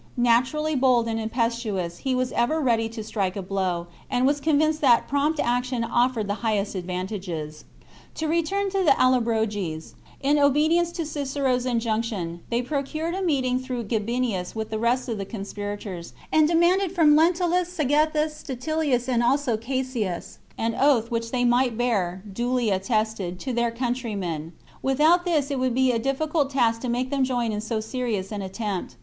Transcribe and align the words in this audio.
Naturally 0.17 0.73
bold 0.73 1.07
and 1.07 1.19
impetuous, 1.19 1.99
he 1.99 2.15
was 2.15 2.31
ever 2.31 2.59
ready 2.59 2.89
to 2.89 3.03
strike 3.03 3.35
a 3.35 3.41
blow, 3.43 3.85
and 4.09 4.25
was 4.25 4.39
convinced 4.39 4.81
that 4.81 5.07
prompt 5.07 5.39
action 5.39 5.83
offered 5.83 6.25
the 6.27 6.33
highest 6.41 6.73
advantages. 6.73 7.65
xitv.* 7.79 8.13
To 8.15 8.27
return 8.27 8.69
to 8.71 8.83
the 8.83 8.95
Allobroges; 8.99 9.93
in 10.19 10.39
obedience 10.39 10.91
to 10.93 11.05
Cicero's 11.05 11.65
THE 11.65 11.69
CONSPIRACY 11.69 11.69
OF 11.69 11.83
CATILINE. 11.83 12.25
37 12.41 12.41
injunction, 12.41 12.43
they 12.49 12.61
procured 12.67 13.13
a 13.13 13.21
meeting 13.21 13.59
through 13.59 13.83
Gabinius 13.83 14.47
chap 14.49 14.55
with 14.55 14.69
the 14.71 14.79
rest 14.79 15.07
of 15.07 15.19
the 15.19 15.25
conspirators, 15.25 16.13
and 16.31 16.47
demanded 16.47 16.91
from 16.91 17.15
Lentulus, 17.15 17.69
Cethegus, 17.77 18.35
Statilius, 18.41 19.07
and 19.07 19.21
also 19.21 19.55
Cassius, 19.55 20.39
an 20.57 20.75
oath 20.79 21.11
which 21.11 21.29
they 21.29 21.45
might 21.45 21.77
bear, 21.77 22.23
duly 22.33 22.71
attested, 22.71 23.39
to 23.41 23.53
their 23.53 23.69
countrymen. 23.69 24.53
Without 24.81 25.25
this 25.25 25.51
it 25.51 25.59
would 25.59 25.75
be 25.75 25.91
a 25.91 25.99
difficult 25.99 26.49
task 26.49 26.81
to 26.81 26.89
make 26.89 27.11
them 27.11 27.23
join 27.23 27.51
in 27.51 27.61
so 27.61 27.79
serious 27.79 28.31
an 28.31 28.41
attempt. 28.41 28.95